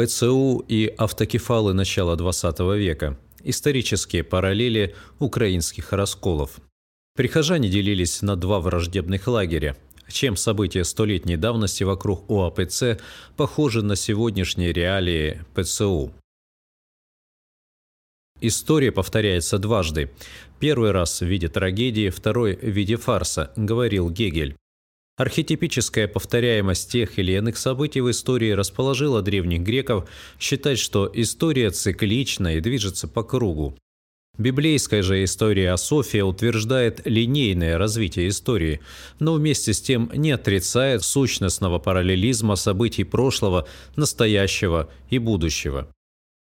ПЦУ 0.00 0.64
и 0.66 0.86
автокефалы 0.96 1.74
начала 1.74 2.16
XX 2.16 2.78
века. 2.78 3.18
Исторические 3.42 4.24
параллели 4.24 4.94
украинских 5.18 5.92
расколов. 5.92 6.60
Прихожане 7.16 7.68
делились 7.68 8.22
на 8.22 8.36
два 8.36 8.60
враждебных 8.60 9.26
лагеря. 9.26 9.76
Чем 10.08 10.36
события 10.36 10.84
столетней 10.84 11.36
давности 11.36 11.84
вокруг 11.84 12.30
ОАПЦ 12.30 12.98
похожи 13.36 13.82
на 13.82 13.94
сегодняшние 13.94 14.72
реалии 14.72 15.44
ПЦУ? 15.54 16.12
История 18.40 18.92
повторяется 18.92 19.58
дважды. 19.58 20.10
Первый 20.60 20.92
раз 20.92 21.20
в 21.20 21.26
виде 21.26 21.48
трагедии, 21.48 22.08
второй 22.08 22.56
в 22.56 22.68
виде 22.68 22.96
фарса, 22.96 23.52
говорил 23.54 24.08
Гегель. 24.08 24.56
Архетипическая 25.16 26.08
повторяемость 26.08 26.90
тех 26.90 27.18
или 27.18 27.32
иных 27.32 27.58
событий 27.58 28.00
в 28.00 28.10
истории 28.10 28.52
расположила 28.52 29.20
древних 29.20 29.60
греков 29.60 30.08
считать, 30.38 30.78
что 30.78 31.10
история 31.12 31.70
циклична 31.70 32.56
и 32.56 32.60
движется 32.60 33.06
по 33.06 33.22
кругу. 33.22 33.76
Библейская 34.38 35.02
же 35.02 35.22
история 35.22 35.76
София 35.76 36.24
утверждает 36.24 37.02
линейное 37.04 37.76
развитие 37.76 38.30
истории, 38.30 38.80
но 39.18 39.34
вместе 39.34 39.74
с 39.74 39.82
тем 39.82 40.10
не 40.14 40.30
отрицает 40.30 41.02
сущностного 41.02 41.78
параллелизма 41.78 42.56
событий 42.56 43.04
прошлого, 43.04 43.68
настоящего 43.96 44.88
и 45.10 45.18
будущего. 45.18 45.92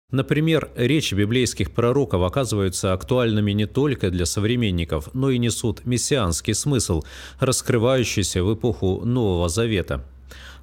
Например, 0.10 0.72
речи 0.76 1.14
библейских 1.16 1.72
пророков 1.72 2.22
оказываются 2.22 2.94
актуальными 2.94 3.52
не 3.52 3.66
только 3.66 4.10
для 4.10 4.26
современников, 4.26 5.14
но 5.14 5.30
и 5.30 5.38
несут 5.38 5.86
мессианский 5.86 6.54
смысл, 6.54 7.04
раскрывающийся 7.40 8.42
в 8.42 8.54
эпоху 8.54 9.02
Нового 9.04 9.50
Завета. 9.50 10.06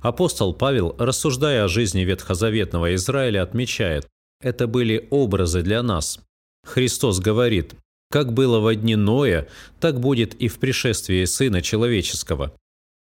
Апостол 0.01 0.55
Павел, 0.55 0.95
рассуждая 0.99 1.65
о 1.65 1.69
жизни 1.69 2.01
ветхозаветного 2.01 2.95
Израиля, 2.95 3.43
отмечает, 3.43 4.07
это 4.41 4.67
были 4.67 5.09
образы 5.11 5.63
для 5.63 5.83
нас. 5.83 6.21
Христос 6.67 7.21
говорит, 7.21 7.75
как 8.11 8.33
было 8.33 8.61
во 8.61 8.75
дни 8.75 8.97
Ноя, 8.97 9.47
так 9.79 10.01
будет 10.01 10.35
и 10.35 10.49
в 10.49 10.59
пришествии 10.59 11.25
Сына 11.25 11.61
Человеческого. 11.61 12.55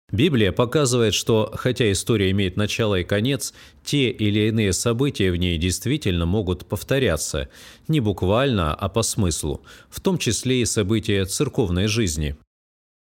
Библия 0.10 0.54
показывает, 0.54 1.14
что, 1.14 1.52
хотя 1.54 1.92
история 1.92 2.32
имеет 2.32 2.56
начало 2.56 2.96
и 2.96 3.04
конец, 3.04 3.54
те 3.84 4.10
или 4.10 4.48
иные 4.48 4.72
события 4.72 5.32
в 5.32 5.36
ней 5.36 5.58
действительно 5.58 6.26
могут 6.26 6.66
повторяться, 6.66 7.50
не 7.90 8.00
буквально, 8.00 8.74
а 8.74 8.88
по 8.88 9.02
смыслу, 9.02 9.64
в 9.90 10.00
том 10.00 10.18
числе 10.18 10.62
и 10.62 10.66
события 10.66 11.26
церковной 11.26 11.88
жизни. 11.88 12.38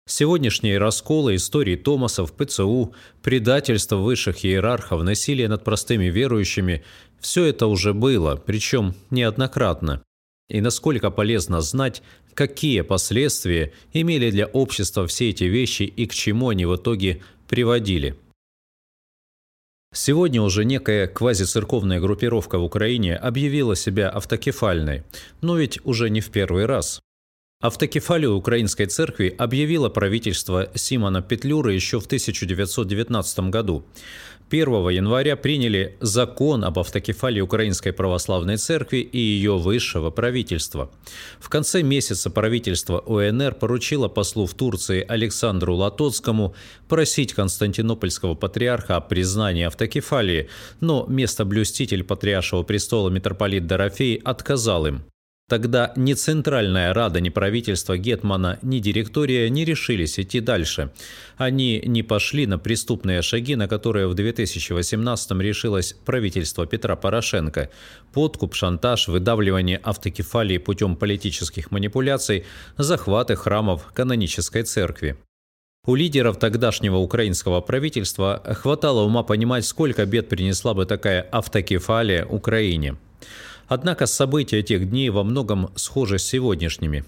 Сегодняшние 0.08 0.78
расколы 0.78 1.36
истории 1.36 1.76
Томаса 1.76 2.26
в 2.26 2.32
ПЦУ, 2.32 2.94
предательство 3.22 3.98
высших 3.98 4.46
иерархов, 4.46 5.04
насилие 5.04 5.50
над 5.50 5.64
простыми 5.64 6.06
верующими– 6.06 6.84
все 7.20 7.46
это 7.46 7.66
уже 7.66 7.96
было, 7.96 8.36
причем 8.36 8.94
неоднократно. 9.10 10.05
И 10.50 10.62
насколько 10.62 11.10
полезно 11.10 11.62
знать, 11.62 12.04
какие 12.34 12.82
последствия 12.82 13.74
имели 13.94 14.30
для 14.30 14.46
общества 14.46 15.08
все 15.08 15.30
эти 15.30 15.46
вещи 15.46 15.84
и 15.84 16.06
к 16.06 16.14
чему 16.14 16.50
они 16.50 16.66
в 16.66 16.76
итоге 16.76 17.22
приводили. 17.48 18.16
Сегодня 19.94 20.42
уже 20.42 20.66
некая 20.66 21.08
квазицерковная 21.08 22.02
группировка 22.02 22.60
в 22.60 22.64
Украине 22.64 23.16
объявила 23.16 23.76
себя 23.76 24.10
автокефальной, 24.10 25.04
но 25.42 25.58
ведь 25.58 25.80
уже 25.86 26.10
не 26.10 26.20
в 26.20 26.30
первый 26.32 26.66
раз. 26.66 27.00
Автокефалию 27.66 28.36
Украинской 28.36 28.86
церкви 28.86 29.34
объявило 29.36 29.90
правительство 29.90 30.70
Симона 30.76 31.24
Петлюры 31.24 31.74
еще 31.74 32.00
в 32.00 32.06
1919 32.06 33.40
году. 33.50 33.84
1 34.52 34.90
января 34.90 35.36
приняли 35.36 35.98
закон 36.00 36.64
об 36.64 36.78
автокефалии 36.78 37.42
Украинской 37.42 37.92
Православной 37.92 38.58
Церкви 38.58 38.98
и 38.98 39.18
ее 39.18 39.58
высшего 39.58 40.12
правительства. 40.12 40.92
В 41.40 41.50
конце 41.50 41.82
месяца 41.82 42.30
правительство 42.30 43.00
ОНР 43.00 43.56
поручило 43.56 44.10
послу 44.10 44.46
в 44.46 44.54
Турции 44.54 45.04
Александру 45.08 45.76
Латоцкому 45.76 46.54
просить 46.88 47.34
Константинопольского 47.34 48.36
патриарха 48.36 48.98
о 48.98 49.02
признании 49.02 49.64
автокефалии, 49.64 50.50
но 50.82 51.08
местоблюститель 51.10 52.04
патриаршего 52.04 52.62
престола 52.62 53.10
митрополит 53.10 53.66
Дорофей 53.66 54.18
отказал 54.18 54.86
им. 54.86 55.06
Тогда 55.48 55.94
ни 55.96 56.14
Центральная 56.14 56.92
Рада, 56.92 57.22
ни 57.22 57.30
правительство 57.30 57.96
Гетмана, 58.00 58.58
ни 58.64 58.80
директория 58.80 59.48
не 59.52 59.64
решились 59.64 60.18
идти 60.18 60.40
дальше. 60.40 60.92
Они 61.38 61.80
не 61.86 62.02
пошли 62.02 62.48
на 62.48 62.58
преступные 62.58 63.22
шаги, 63.22 63.56
на 63.56 63.68
которые 63.68 64.08
в 64.08 64.16
2018-м 64.16 65.42
решилось 65.42 65.96
правительство 66.04 66.66
Петра 66.66 66.96
Порошенко. 66.96 67.70
Подкуп, 68.12 68.56
шантаж, 68.56 69.08
выдавливание 69.08 69.78
автокефалии 69.84 70.58
путем 70.58 70.96
политических 70.96 71.70
манипуляций, 71.70 72.46
захваты 72.78 73.36
храмов 73.36 73.92
канонической 73.94 74.64
церкви. 74.64 75.16
У 75.86 75.94
лидеров 75.94 76.40
тогдашнего 76.40 76.98
украинского 76.98 77.62
правительства 77.62 78.42
хватало 78.60 79.04
ума 79.04 79.22
понимать, 79.22 79.66
сколько 79.66 80.08
бед 80.08 80.28
принесла 80.28 80.74
бы 80.74 80.88
такая 80.88 81.22
автокефалия 81.22 82.26
Украине. 82.26 82.96
Однако 83.68 84.06
события 84.06 84.62
тех 84.62 84.90
дней 84.90 85.10
во 85.10 85.24
многом 85.24 85.72
схожи 85.76 86.20
с 86.20 86.24
сегодняшними. 86.24 87.04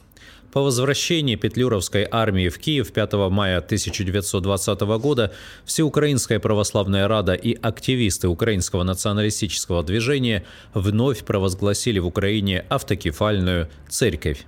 По 0.52 0.62
возвращении 0.62 1.36
Петлюровской 1.36 2.08
армии 2.10 2.50
в 2.50 2.58
Киев 2.58 2.92
5 2.92 3.14
мая 3.30 3.58
1920 3.58 4.80
года 5.00 5.34
Всеукраинская 5.66 6.40
православная 6.40 7.08
рада 7.08 7.34
и 7.34 7.54
активисты 7.54 8.28
украинского 8.28 8.84
националистического 8.84 9.84
движения 9.84 10.46
вновь 10.74 11.24
провозгласили 11.26 12.00
в 12.00 12.08
Украине 12.08 12.66
автокефальную 12.70 13.70
церковь. 13.90 14.46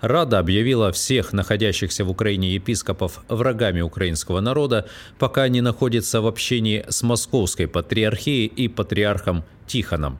Рада 0.00 0.38
объявила 0.38 0.92
всех 0.92 1.32
находящихся 1.32 2.04
в 2.04 2.10
Украине 2.10 2.54
епископов 2.54 3.24
врагами 3.28 3.80
украинского 3.80 4.40
народа, 4.40 4.86
пока 5.18 5.42
они 5.42 5.60
находятся 5.60 6.20
в 6.20 6.26
общении 6.26 6.84
с 6.88 7.02
Московской 7.02 7.66
патриархией 7.66 8.46
и 8.46 8.68
патриархом 8.68 9.44
Тихоном 9.66 10.18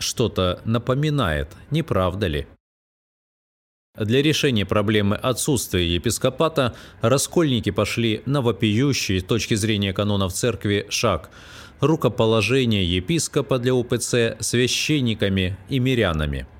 что-то 0.00 0.60
напоминает, 0.64 1.48
не 1.70 1.82
правда 1.82 2.26
ли? 2.26 2.46
Для 3.96 4.22
решения 4.22 4.64
проблемы 4.64 5.16
отсутствия 5.16 5.86
епископата 5.86 6.74
раскольники 7.00 7.70
пошли 7.70 8.22
на 8.24 8.40
вопиющий 8.40 9.20
с 9.20 9.24
точки 9.24 9.54
зрения 9.54 9.92
канонов 9.92 10.32
церкви 10.32 10.86
шаг– 10.90 11.30
рукоположение 11.80 12.84
епископа 12.84 13.58
для 13.58 13.74
УПЦ 13.74 14.36
священниками 14.40 15.56
и 15.68 15.78
мирянами– 15.78 16.46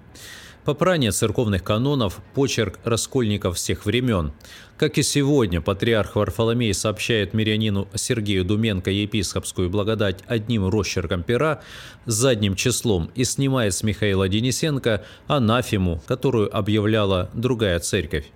Попрание 0.71 1.11
церковных 1.11 1.65
канонов– 1.65 2.21
почерк 2.35 2.79
раскольников 2.85 3.57
всех 3.57 3.87
времен. 3.87 4.33
Как 4.77 4.99
и 4.99 5.03
сегодня, 5.03 5.61
патриарх 5.61 6.15
Варфоломей 6.15 6.73
сообщает 6.75 7.35
мирянину 7.35 7.89
Сергею 7.97 8.45
Думенко 8.45 8.89
епископскую 8.93 9.69
благодать 9.69 10.21
одним 10.29 10.69
росчерком 10.69 11.25
пера 11.25 11.61
задним 12.07 12.55
числом 12.55 13.11
и 13.17 13.25
снимает 13.25 13.75
с 13.75 13.83
Михаила 13.83 14.29
Денисенко 14.29 15.05
анафему, 15.27 16.01
которую 16.07 16.57
объявляла 16.57 17.31
другая 17.35 17.81
церковь. 17.81 18.31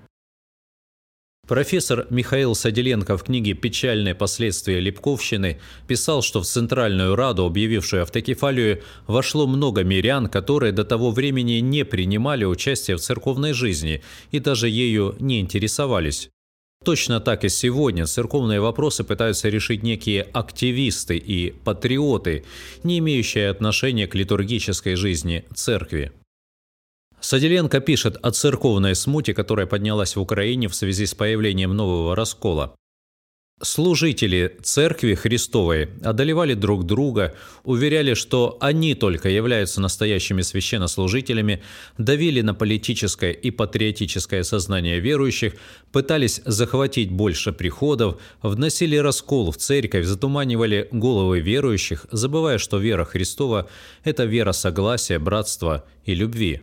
Профессор 1.47 2.07
Михаил 2.09 2.55
Саделенко 2.55 3.19
в 3.19 3.25
книге 3.25 3.53
«Печальные 3.53 4.15
последствия 4.15 4.81
Липковщины» 4.81 5.61
писал, 5.87 6.23
что 6.23 6.41
в 6.41 6.47
Центральную 6.47 7.17
Раду, 7.17 7.45
объявившую 7.45 8.03
автокефалию, 8.03 8.83
вошло 9.07 9.47
много 9.47 9.85
мирян, 9.85 10.29
которые 10.29 10.73
до 10.73 10.85
того 10.85 11.11
времени 11.11 11.61
не 11.61 11.85
принимали 11.85 12.47
участие 12.47 12.97
в 12.97 13.01
церковной 13.01 13.53
жизни 13.53 14.03
и 14.31 14.39
даже 14.39 14.71
ею 14.71 15.17
не 15.21 15.41
интересовались. 15.41 16.31
Точно 16.83 17.21
так 17.21 17.45
и 17.45 17.51
сегодня 17.51 18.07
церковные 18.07 18.61
вопросы 18.61 19.05
пытаются 19.05 19.51
решить 19.51 19.83
некие 19.83 20.23
активисты 20.23 21.19
и 21.19 21.51
патриоты, 21.51 22.45
не 22.85 23.01
имеющие 23.01 23.51
отношения 23.51 24.07
к 24.07 24.15
литургической 24.15 24.95
жизни 24.95 25.45
церкви. 25.55 26.13
Саделенко 27.25 27.81
пишет 27.81 28.19
о 28.21 28.33
церковной 28.33 28.95
смуте, 28.95 29.33
которая 29.33 29.65
поднялась 29.67 30.15
в 30.15 30.21
Украине 30.21 30.69
в 30.69 30.75
связи 30.75 31.07
с 31.07 31.15
появлением 31.15 31.75
нового 31.75 32.15
раскола. 32.15 32.77
Служители 33.63 34.59
Церкви 34.63 35.15
Христовой 35.15 35.89
одолевали 36.03 36.53
друг 36.53 36.85
друга, 36.85 37.35
уверяли, 37.63 38.13
что 38.13 38.59
они 38.61 38.95
только 38.95 39.31
являются 39.31 39.81
настоящими 39.81 40.43
священнослужителями, 40.43 41.63
давили 41.97 42.43
на 42.43 42.53
политическое 42.53 43.33
и 43.33 43.51
патриотическое 43.51 44.43
сознание 44.43 45.01
верующих, 45.01 45.55
пытались 45.93 46.43
захватить 46.45 47.11
больше 47.11 47.55
приходов, 47.55 48.21
вносили 48.43 48.97
раскол 48.97 49.51
в 49.51 49.57
церковь, 49.57 50.05
затуманивали 50.05 50.91
головы 50.93 51.41
верующих, 51.41 52.05
забывая, 52.13 52.59
что 52.59 52.77
вера 52.77 53.07
Христова– 53.07 53.71
это 54.05 54.25
вера 54.25 54.53
согласия, 54.53 55.19
братства 55.19 55.87
и 56.05 56.15
любви. 56.15 56.61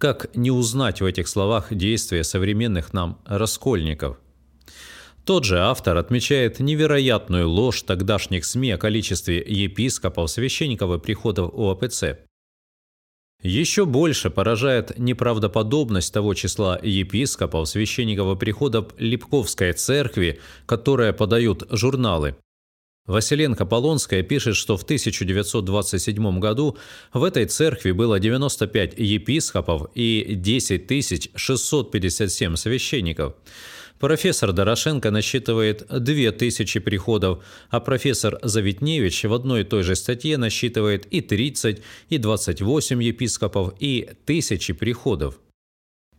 Как 0.00 0.34
не 0.34 0.50
узнать 0.50 1.02
в 1.02 1.04
этих 1.04 1.28
словах 1.28 1.74
действия 1.74 2.24
современных 2.24 2.94
нам 2.94 3.20
раскольников? 3.26 4.16
Тот 5.26 5.44
же 5.44 5.58
автор 5.58 5.98
отмечает 5.98 6.58
невероятную 6.58 7.46
ложь 7.46 7.82
тогдашних 7.82 8.46
СМИ 8.46 8.70
о 8.70 8.78
количестве 8.78 9.44
епископов, 9.46 10.30
священников 10.30 10.90
и 10.90 10.98
приходов 10.98 11.52
ОАПЦ. 11.54 12.04
Еще 13.42 13.84
больше 13.84 14.30
поражает 14.30 14.98
неправдоподобность 14.98 16.14
того 16.14 16.32
числа 16.32 16.80
епископов, 16.82 17.68
священников 17.68 18.34
и 18.34 18.40
приходов 18.40 18.94
Липковской 18.96 19.74
церкви, 19.74 20.40
которые 20.64 21.12
подают 21.12 21.66
журналы. 21.68 22.36
Василенко-Полонская 23.10 24.22
пишет, 24.22 24.56
что 24.56 24.76
в 24.76 24.84
1927 24.84 26.38
году 26.38 26.78
в 27.12 27.24
этой 27.24 27.46
церкви 27.46 27.90
было 27.90 28.20
95 28.20 28.94
епископов 28.98 29.90
и 29.94 30.34
10 30.36 31.30
657 31.34 32.56
священников. 32.56 33.34
Профессор 33.98 34.52
Дорошенко 34.52 35.10
насчитывает 35.10 35.86
2000 35.90 36.80
приходов, 36.80 37.44
а 37.68 37.80
профессор 37.80 38.38
Завитневич 38.42 39.24
в 39.24 39.34
одной 39.34 39.60
и 39.60 39.64
той 39.64 39.82
же 39.82 39.94
статье 39.94 40.38
насчитывает 40.38 41.04
и 41.06 41.20
30, 41.20 41.82
и 42.08 42.18
28 42.18 43.02
епископов, 43.02 43.74
и 43.78 44.08
тысячи 44.24 44.72
приходов. 44.72 45.38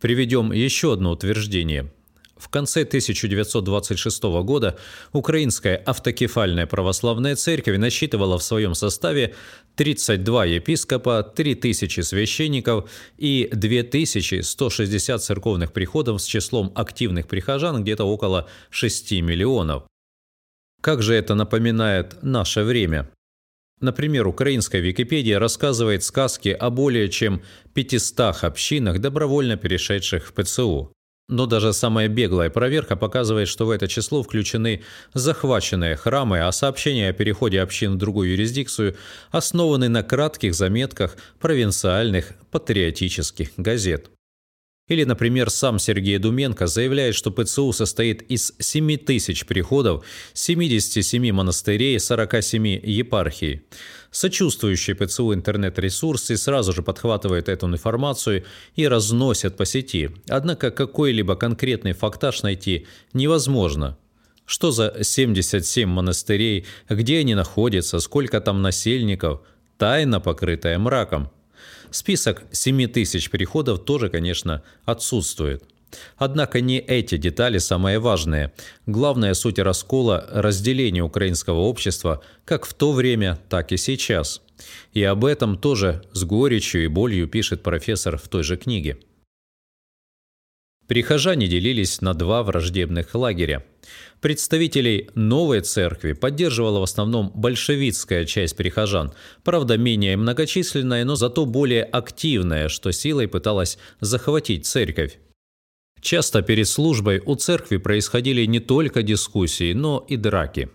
Приведем 0.00 0.52
еще 0.52 0.92
одно 0.92 1.12
утверждение– 1.12 1.90
в 2.42 2.48
конце 2.48 2.82
1926 2.82 4.22
года 4.42 4.76
Украинская 5.12 5.76
автокефальная 5.76 6.66
православная 6.66 7.36
церковь 7.36 7.78
насчитывала 7.78 8.36
в 8.36 8.42
своем 8.42 8.74
составе 8.74 9.34
32 9.76 10.44
епископа, 10.46 11.22
3000 11.22 12.00
священников 12.00 12.90
и 13.16 13.48
2160 13.52 15.22
церковных 15.22 15.72
приходов 15.72 16.20
с 16.20 16.24
числом 16.24 16.72
активных 16.74 17.28
прихожан 17.28 17.82
где-то 17.82 18.04
около 18.04 18.48
6 18.70 19.12
миллионов. 19.22 19.84
Как 20.80 21.00
же 21.00 21.14
это 21.14 21.36
напоминает 21.36 22.22
наше 22.22 22.64
время? 22.64 23.08
Например, 23.80 24.26
украинская 24.26 24.80
Википедия 24.80 25.38
рассказывает 25.38 26.02
сказки 26.02 26.48
о 26.48 26.70
более 26.70 27.08
чем 27.08 27.42
500 27.74 28.44
общинах, 28.44 29.00
добровольно 29.00 29.56
перешедших 29.56 30.26
в 30.26 30.32
ПЦУ. 30.32 30.92
Но 31.32 31.46
даже 31.46 31.72
самая 31.72 32.08
беглая 32.08 32.50
проверка 32.50 32.94
показывает, 32.94 33.48
что 33.48 33.64
в 33.64 33.70
это 33.70 33.88
число 33.88 34.22
включены 34.22 34.82
захваченные 35.14 35.96
храмы, 35.96 36.40
а 36.40 36.52
сообщения 36.52 37.08
о 37.08 37.14
переходе 37.14 37.62
общин 37.62 37.94
в 37.94 37.96
другую 37.96 38.32
юрисдикцию 38.32 38.96
основаны 39.30 39.88
на 39.88 40.02
кратких 40.02 40.54
заметках 40.54 41.16
провинциальных 41.40 42.34
патриотических 42.50 43.52
газет. 43.56 44.10
Или, 44.88 45.04
например, 45.04 45.48
сам 45.48 45.78
Сергей 45.78 46.18
Думенко 46.18 46.66
заявляет, 46.66 47.14
что 47.14 47.30
ПЦУ 47.30 47.72
состоит 47.72 48.20
из 48.30 48.52
7 48.58 48.98
тысяч 48.98 49.46
приходов, 49.46 50.04
77 50.34 51.32
монастырей, 51.32 51.98
47 51.98 52.66
епархий. 52.66 53.62
Сочувствующие 54.12 54.94
ПЦУ 54.94 55.34
интернет-ресурсы 55.34 56.36
сразу 56.36 56.72
же 56.72 56.82
подхватывают 56.82 57.48
эту 57.48 57.66
информацию 57.66 58.44
и 58.76 58.86
разносят 58.86 59.56
по 59.56 59.64
сети. 59.64 60.10
Однако 60.28 60.70
какой-либо 60.70 61.34
конкретный 61.34 61.92
фактаж 61.94 62.42
найти 62.44 62.86
невозможно. 63.12 63.98
Что 64.44 64.70
за 64.70 64.98
77 65.02 65.88
монастырей, 65.88 66.66
где 66.88 67.18
они 67.18 67.34
находятся, 67.34 67.98
сколько 67.98 68.40
там 68.40 68.62
насельников, 68.62 69.40
тайна, 69.78 70.20
покрытая 70.20 70.78
мраком– 70.78 71.32
Список 71.92 72.44
7 72.50 72.86
тысяч 72.88 73.28
переходов 73.28 73.84
тоже, 73.84 74.08
конечно, 74.08 74.62
отсутствует. 74.86 75.62
Однако 76.16 76.60
не 76.60 76.78
эти 76.78 77.16
детали 77.16 77.58
самые 77.58 77.98
важные. 77.98 78.52
Главная 78.86 79.34
суть 79.34 79.58
раскола– 79.58 80.26
разделение 80.32 81.02
украинского 81.02 81.60
общества 81.60 82.22
как 82.44 82.66
в 82.66 82.74
то 82.74 82.92
время, 82.92 83.38
так 83.48 83.72
и 83.72 83.76
сейчас. 83.76 84.42
И 84.92 85.02
об 85.02 85.24
этом 85.24 85.58
тоже 85.58 86.02
с 86.12 86.24
горечью 86.24 86.84
и 86.84 86.88
болью 86.88 87.28
пишет 87.28 87.62
профессор 87.62 88.16
в 88.16 88.28
той 88.28 88.42
же 88.42 88.56
книге. 88.56 88.98
Прихожане 90.92 91.46
делились 91.46 92.00
на 92.00 92.12
два 92.12 92.42
враждебных 92.42 93.14
лагеря. 93.14 93.64
Представителей 94.20 95.10
новой 95.14 95.60
церкви 95.60 96.12
поддерживала 96.12 96.80
в 96.80 96.82
основном 96.82 97.32
большевистская 97.34 98.24
часть 98.24 98.56
прихожан, 98.56 99.12
правда 99.42 99.78
менее 99.78 100.16
многочисленная, 100.16 101.04
но 101.04 101.16
зато 101.16 101.46
более 101.46 101.84
активная, 101.84 102.68
что 102.68 102.92
силой 102.92 103.26
пыталась 103.26 103.78
захватить 104.00 104.66
церковь. 104.66 105.18
Часто 106.02 106.42
перед 106.42 106.66
службой 106.66 107.22
у 107.24 107.36
церкви 107.36 107.76
происходили 107.76 108.44
не 108.44 108.58
только 108.58 109.02
дискуссии, 109.02 109.72
но 109.72 110.04
и 110.08 110.16
драки. 110.16 110.68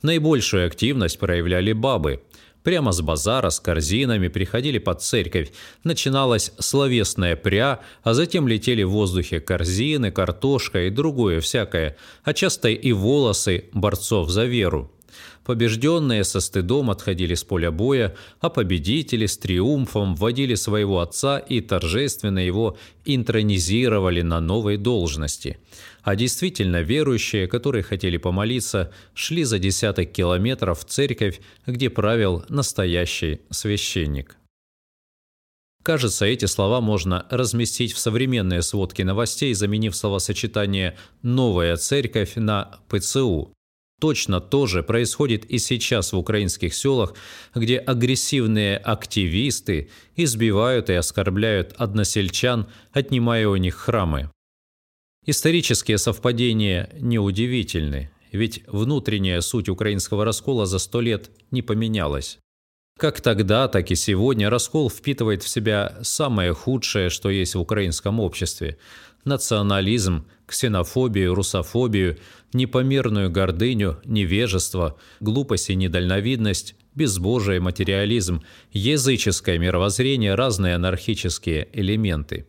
Наибольшую 0.00 0.66
активность 0.66 1.18
проявляли 1.18 1.74
бабы. 1.74 2.22
Прямо 2.62 2.92
с 2.92 3.02
базара 3.02 3.50
с 3.50 3.60
корзинами 3.60 4.28
приходили 4.28 4.78
под 4.78 5.02
церковь. 5.02 5.52
Начиналась 5.84 6.52
словесная 6.58 7.36
пря, 7.36 7.80
а 8.02 8.14
затем 8.14 8.48
летели 8.48 8.82
в 8.82 8.90
воздухе 8.90 9.40
корзины, 9.40 10.10
картошка 10.10 10.86
и 10.86 10.90
другое 10.90 11.40
всякое, 11.40 11.96
а 12.24 12.32
часто 12.32 12.68
и 12.68 12.92
волосы 12.92 13.66
борцов 13.74 14.30
за 14.30 14.46
веру. 14.46 14.90
Побежденные 15.44 16.22
со 16.22 16.40
стыдом 16.40 16.90
отходили 16.90 17.34
с 17.34 17.42
поля 17.42 17.72
боя, 17.72 18.14
а 18.40 18.48
победители 18.48 19.26
с 19.26 19.36
триумфом 19.36 20.14
вводили 20.14 20.54
своего 20.54 21.00
отца 21.00 21.38
и 21.38 21.60
торжественно 21.60 22.38
его 22.38 22.76
интронизировали 23.04 24.22
на 24.22 24.40
новой 24.40 24.76
должности. 24.76 25.58
А 26.02 26.14
действительно 26.14 26.82
верующие, 26.82 27.48
которые 27.48 27.82
хотели 27.82 28.18
помолиться, 28.18 28.92
шли 29.14 29.42
за 29.42 29.58
десяток 29.58 30.12
километров 30.12 30.80
в 30.80 30.84
церковь, 30.84 31.40
где 31.66 31.90
правил 31.90 32.44
настоящий 32.48 33.40
священник. 33.50 34.36
Кажется, 35.82 36.24
эти 36.26 36.44
слова 36.44 36.80
можно 36.80 37.26
разместить 37.30 37.92
в 37.92 37.98
современные 37.98 38.62
сводки 38.62 39.02
новостей, 39.02 39.52
заменив 39.54 39.96
словосочетание 39.96 40.96
«новая 41.22 41.76
церковь» 41.76 42.36
на 42.36 42.78
«ПЦУ». 42.88 43.52
Точно 44.02 44.40
то 44.40 44.66
же 44.66 44.82
происходит 44.82 45.44
и 45.44 45.58
сейчас 45.58 46.12
в 46.12 46.18
украинских 46.18 46.74
селах, 46.74 47.14
где 47.54 47.78
агрессивные 47.78 48.76
активисты 48.76 49.90
избивают 50.16 50.90
и 50.90 50.94
оскорбляют 50.94 51.72
односельчан, 51.76 52.66
отнимая 52.92 53.46
у 53.46 53.54
них 53.54 53.76
храмы. 53.76 54.28
Исторические 55.24 55.98
совпадения 55.98 56.90
неудивительны, 56.98 58.10
ведь 58.32 58.64
внутренняя 58.66 59.40
суть 59.40 59.68
украинского 59.68 60.24
раскола 60.24 60.66
за 60.66 60.80
сто 60.80 61.00
лет 61.00 61.30
не 61.52 61.62
поменялась. 61.62 62.40
Как 62.98 63.20
тогда, 63.20 63.68
так 63.68 63.92
и 63.92 63.94
сегодня 63.94 64.50
раскол 64.50 64.90
впитывает 64.90 65.44
в 65.44 65.48
себя 65.48 65.96
самое 66.02 66.54
худшее, 66.54 67.08
что 67.08 67.30
есть 67.30 67.54
в 67.54 67.60
украинском 67.60 68.18
обществе– 68.18 68.78
национализм, 69.24 70.26
ксенофобию, 70.52 71.34
русофобию, 71.34 72.18
непомерную 72.52 73.30
гордыню, 73.30 73.98
невежество, 74.04 74.98
глупость 75.20 75.70
и 75.70 75.74
недальновидность, 75.74 76.74
безбожие, 76.94 77.58
материализм, 77.60 78.42
языческое 78.72 79.58
мировоззрение, 79.58 80.34
разные 80.34 80.74
анархические 80.74 81.68
элементы. 81.72 82.46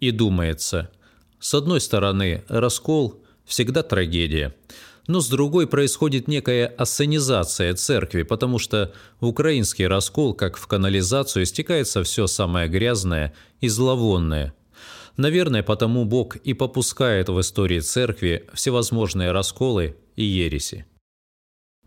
И 0.00 0.10
думается, 0.10 0.90
с 1.38 1.54
одной 1.54 1.80
стороны, 1.80 2.44
раскол– 2.48 3.22
всегда 3.44 3.82
трагедия– 3.82 4.54
но 5.06 5.20
с 5.20 5.28
другой 5.28 5.66
происходит 5.66 6.28
некая 6.28 6.66
ассенизация 6.66 7.74
церкви, 7.74 8.22
потому 8.22 8.58
что 8.58 8.92
в 9.20 9.26
украинский 9.26 9.86
раскол, 9.86 10.34
как 10.34 10.56
в 10.56 10.66
канализацию, 10.66 11.44
стекается 11.44 12.02
все 12.02 12.26
самое 12.26 12.68
грязное 12.68 13.34
и 13.60 13.68
зловонное. 13.68 14.54
Наверное, 15.16 15.62
потому 15.62 16.04
Бог 16.04 16.36
и 16.36 16.54
попускает 16.54 17.28
в 17.28 17.40
истории 17.40 17.80
церкви 17.80 18.48
всевозможные 18.52 19.30
расколы 19.30 19.96
и 20.16 20.24
ереси. 20.24 20.86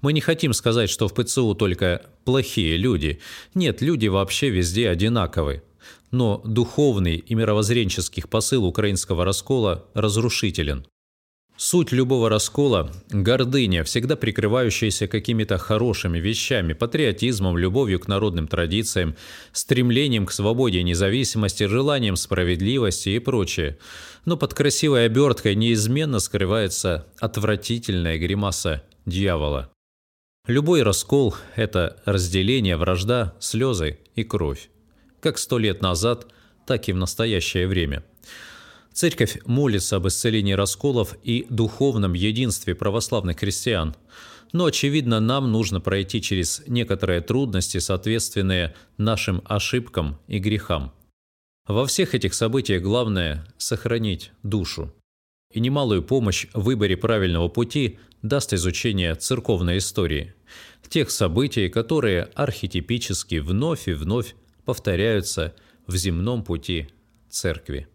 Мы 0.02 0.14
не 0.14 0.22
хотим 0.22 0.54
сказать, 0.54 0.90
что 0.90 1.08
в 1.08 1.14
ПЦУ 1.14 1.56
только 1.56 2.10
плохие 2.24 2.78
люди. 2.78 3.20
Нет, 3.54 3.82
люди 3.82 4.08
вообще 4.08 4.50
везде 4.50 4.90
одинаковы. 4.90 5.64
Но 6.12 6.42
духовный 6.46 7.18
и 7.18 7.36
мировоззренческий 7.36 8.24
посыл 8.24 8.64
украинского 8.66 9.26
раскола 9.26 9.88
разрушителен. 9.94 10.86
Суть 11.60 11.92
любого 11.92 12.30
раскола– 12.30 12.92
гордыня, 13.10 13.84
всегда 13.84 14.16
прикрывающаяся 14.16 15.08
какими-то 15.08 15.58
хорошими 15.58 16.20
вещами, 16.20 16.74
патриотизмом, 16.74 17.58
любовью 17.58 18.00
к 18.00 18.08
народным 18.08 18.48
традициям, 18.48 19.16
стремлением 19.54 20.28
к 20.28 20.32
свободе 20.32 20.84
независимости, 20.84 21.64
желанием 21.64 22.16
справедливости 22.16 23.10
и 23.10 23.18
прочее. 23.18 23.80
Но 24.26 24.38
под 24.38 24.54
красивой 24.54 25.08
оберткой 25.08 25.56
неизменно 25.56 26.20
скрывается 26.20 27.08
отвратительная 27.20 28.20
гримаса 28.20 28.84
дьявола. 29.08 29.72
Любой 30.46 30.84
раскол– 30.84 31.34
это 31.56 32.00
разделение, 32.06 32.78
вражда, 32.78 33.34
слезы 33.40 33.98
и 34.14 34.24
кровь. 34.24 34.70
Как 35.22 35.40
сто 35.40 35.58
лет 35.58 35.82
назад, 35.82 36.28
так 36.68 36.88
и 36.88 36.94
в 36.94 36.98
настоящее 36.98 37.68
время– 37.68 38.04
Церковь 38.98 39.38
молится 39.46 39.98
об 39.98 40.08
исцелении 40.08 40.54
расколов 40.54 41.16
и 41.22 41.46
духовном 41.52 42.14
единстве 42.14 42.74
православных 42.74 43.38
христиан. 43.38 43.96
Но, 44.54 44.66
очевидно, 44.66 45.20
нам 45.20 45.52
нужно 45.52 45.80
пройти 45.80 46.20
через 46.20 46.64
некоторые 46.66 47.22
трудности, 47.22 47.78
соответственные 47.78 48.74
нашим 48.98 49.44
ошибкам 49.46 50.18
и 50.26 50.40
грехам. 50.40 50.94
Во 51.68 51.86
всех 51.86 52.16
этих 52.16 52.34
событиях 52.34 52.82
главное– 52.82 53.46
сохранить 53.60 54.32
душу. 54.42 54.92
И 55.54 55.60
немалую 55.60 56.02
помощь 56.02 56.48
в 56.56 56.64
выборе 56.64 56.98
правильного 56.98 57.50
пути 57.50 58.00
даст 58.24 58.52
изучение 58.54 59.14
церковной 59.14 59.78
истории, 59.78 60.34
тех 60.90 61.12
событий, 61.12 61.70
которые 61.70 62.24
архетипически 62.34 63.36
вновь 63.36 63.88
и 63.88 63.94
вновь 63.94 64.34
повторяются 64.66 65.54
в 65.86 65.96
земном 65.96 66.44
пути 66.44 66.90
Церкви. 67.30 67.88